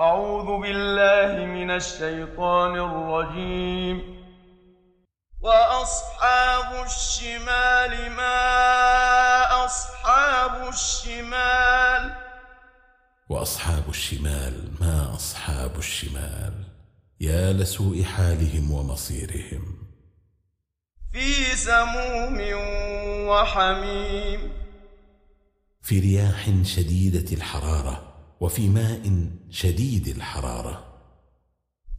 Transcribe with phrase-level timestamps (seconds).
[0.00, 4.24] أعوذ بالله من الشيطان الرجيم.
[5.40, 12.14] وأصحاب الشمال ما أصحاب الشمال؟
[13.28, 16.52] وأصحاب الشمال ما أصحاب الشمال؟
[17.20, 19.76] يا لسوء حالهم ومصيرهم.
[21.12, 22.40] في سموم
[23.28, 24.52] وحميم.
[25.82, 28.05] في رياح شديدة الحرارة.
[28.40, 30.84] وفي ماء شديد الحرارة.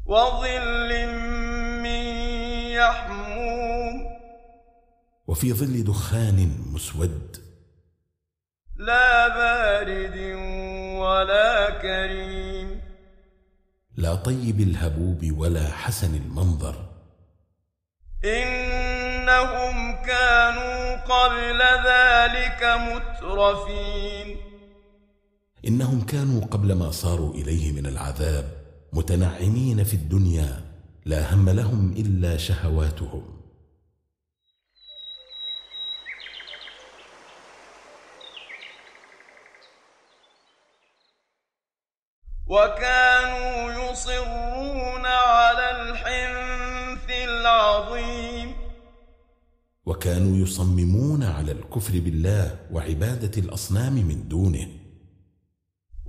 [0.06, 1.08] وظل
[1.84, 2.04] من
[2.72, 4.18] يحموم.
[5.28, 7.38] وفي ظل دخان مسود.
[8.78, 10.18] لا بارد
[11.00, 12.82] ولا كريم.
[13.98, 16.76] لا طيب الهبوب ولا حسن المنظر.
[18.26, 24.47] إنهم كانوا قبل ذلك مترفين.
[25.68, 28.46] إنهم كانوا قبل ما صاروا إليه من العذاب
[28.94, 30.62] متنعمين في الدنيا
[31.06, 33.24] لا هم لهم إلا شهواتهم.
[42.48, 48.56] وكانوا يصرون على الحنث العظيم.
[49.86, 54.77] وكانوا يصممون على الكفر بالله وعبادة الأصنام من دونه.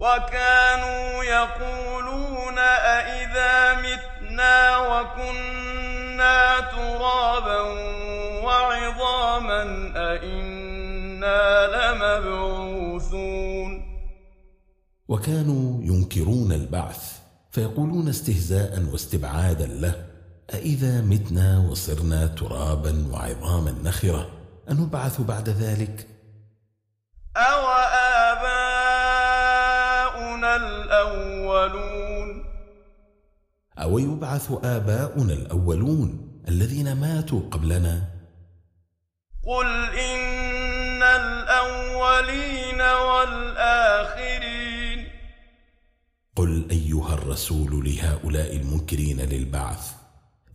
[0.01, 7.61] وكانوا يقولون أإذا متنا وكنا ترابا
[8.45, 9.63] وعظاما
[9.97, 13.49] أإنا لمبعوثون.
[15.09, 17.19] وكانوا ينكرون البعث
[17.51, 20.07] فيقولون استهزاء واستبعادا له
[20.55, 24.31] أإذا متنا وصرنا ترابا وعظاما نخرة
[24.71, 26.07] أنبعث بعد ذلك؟
[27.37, 27.67] أو
[30.57, 32.45] الأولون.
[33.79, 38.03] أو يبعث آباؤنا الأولون الذين ماتوا قبلنا؟
[39.47, 39.67] قل
[39.99, 44.39] إن الأولين والآخرين.
[46.37, 49.93] قل أيها الرسول لهؤلاء المنكرين للبعث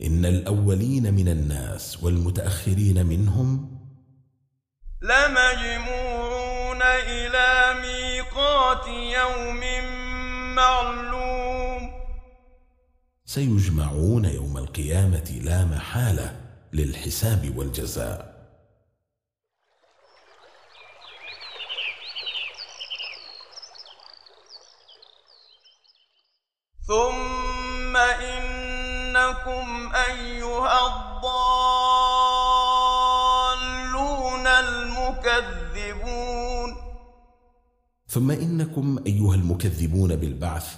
[0.04, 3.80] إن الأولين من الناس والمتأخرين منهم؟
[5.02, 7.74] لمجموعون إلى
[8.34, 9.62] ميقات يوم
[10.56, 11.94] معلوم.
[13.26, 16.42] سيجمعون يوم القيامة لا محالة
[16.74, 18.34] للحساب والجزاء.
[26.88, 32.03] ثم إنكم أيها الضالون.
[38.14, 40.76] ثم إنكم أيها المكذبون بالبعث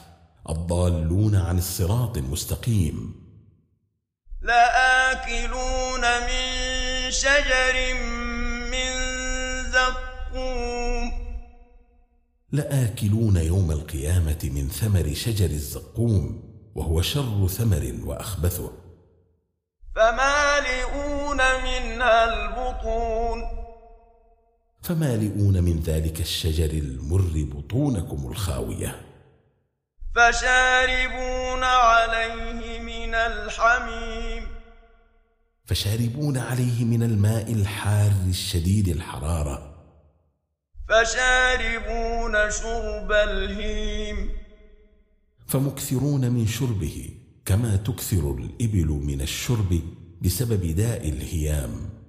[0.49, 3.15] الضالون عن الصراط المستقيم.
[4.41, 6.45] لآكلون من
[7.11, 7.93] شجر
[8.71, 8.91] من
[9.71, 11.11] زقوم.
[12.51, 18.71] لآكلون يوم القيامة من ثمر شجر الزقوم وهو شر ثمر وأخبثه.
[19.95, 23.64] فمالئون منها البطون.
[24.85, 29.01] فمالئون من ذلك الشجر المر بطونكم الخاوية.
[30.15, 34.47] فشاربون عليه من الحميم.
[35.65, 39.75] فشاربون عليه من الماء الحار الشديد الحرارة.
[40.89, 44.29] فشاربون شرب الهيم.
[45.47, 47.09] فمكثرون من شربه
[47.45, 49.81] كما تكثر الإبل من الشرب
[50.21, 52.04] بسبب داء الهيام.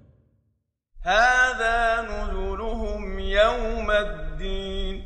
[1.06, 5.05] هذا نزلهم يوم الدين.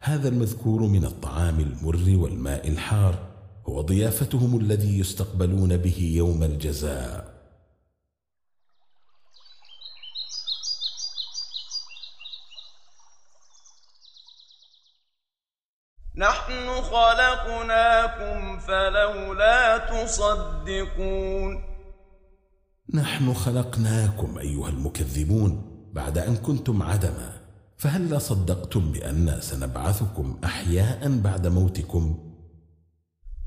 [0.00, 3.14] هذا المذكور من الطعام المر والماء الحار
[3.68, 7.32] هو ضيافتهم الذي يستقبلون به يوم الجزاء.
[16.16, 21.71] نحن خلقناكم فلولا تصدقون.
[22.94, 25.62] نحن خلقناكم أيها المكذبون
[25.92, 27.32] بعد أن كنتم عدما
[27.76, 32.18] فهل صدقتم بأننا سنبعثكم أحياء بعد موتكم؟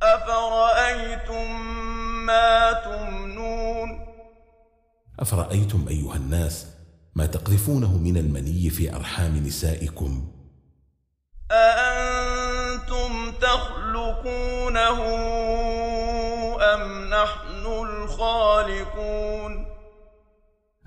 [0.04, 1.62] أفرأيتم
[2.26, 4.06] ما تمنون؟
[5.20, 6.68] أفرأيتم أيها الناس
[7.16, 10.28] ما تقذفونه من المني في أرحام نسائكم؟
[11.52, 15.00] أأنتم تخلقونه
[16.74, 19.66] أم نحن الخالقون.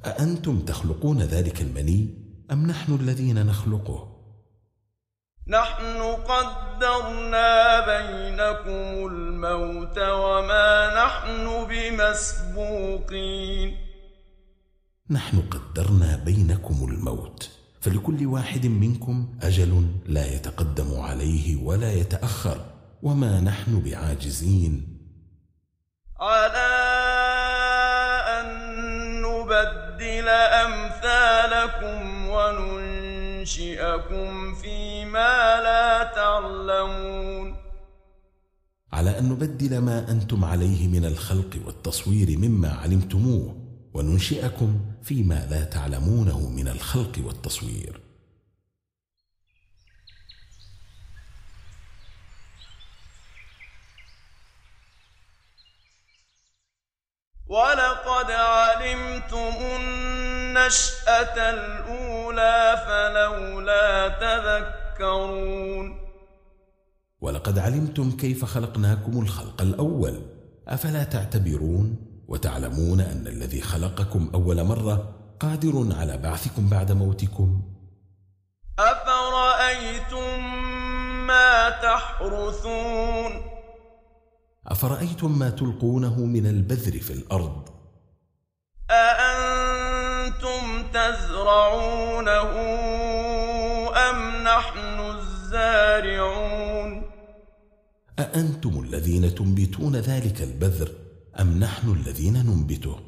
[0.06, 4.19] أأنتم تخلقون ذلك المني أم نحن الذين نخلقه؟
[5.48, 13.69] نحن قدرنا بينكم الموت وما نحن بمسبوقين.
[15.10, 22.58] نحن قدرنا بينكم الموت فلكل واحد منكم أجل لا يتقدم عليه ولا يتأخر
[23.02, 24.98] وما نحن بعاجزين.
[26.20, 26.67] على
[30.64, 33.84] أمثالكم وننشئكم
[34.54, 37.56] فيما لا تعلمون.
[38.92, 43.56] على أن نبدل ما أنتم عليه من الخلق والتصوير مما علمتموه
[43.94, 48.00] وننشئكم فيما لا تعلمونه من الخلق والتصوير.
[57.48, 59.54] ولقد علمتم
[60.58, 65.99] النشأة الأولى فلولا تذكرون.
[67.20, 70.22] ولقد علمتم كيف خلقناكم الخلق الأول.
[70.69, 71.96] أفلا تعتبرون
[72.28, 77.62] وتعلمون أن الذي خلقكم أول مرة قادر على بعثكم بعد موتكم؟
[78.78, 80.44] أفرأيتم
[81.26, 83.32] ما تحرثون؟
[84.66, 87.77] أفرأيتم ما تلقونه من البذر في الأرض؟
[91.08, 92.52] تزرعونه
[94.10, 97.02] أم نحن الزارعون؟
[98.19, 100.88] أأنتم الذين تنبتون ذلك البذر
[101.40, 102.99] أم نحن الذين ننبته؟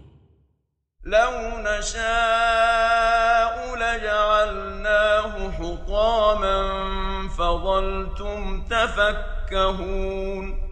[1.04, 6.58] لو نشاء لجعلناه حطاما
[7.28, 10.70] فظلتم تفكهون.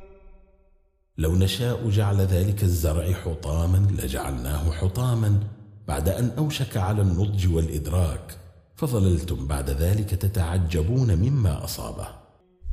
[1.19, 5.41] لو نشاء جعل ذلك الزرع حطاما لجعلناه حطاما
[5.88, 8.38] بعد أن أوشك على النضج والإدراك
[8.76, 12.08] فظللتم بعد ذلك تتعجبون مما أصابه.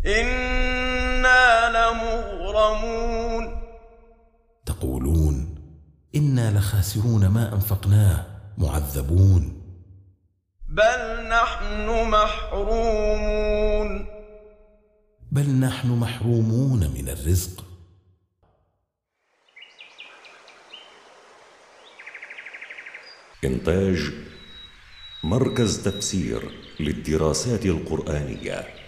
[0.05, 3.61] إنا لمغرمون.
[4.65, 5.55] تقولون
[6.15, 8.25] إنا لخاسرون ما أنفقناه
[8.57, 9.61] معذبون.
[10.69, 14.05] بل نحن محرومون.
[15.31, 17.64] بل نحن محرومون من الرزق.
[23.45, 24.11] إنتاج
[25.23, 26.41] مركز تفسير
[26.79, 28.84] للدراسات القرآنية.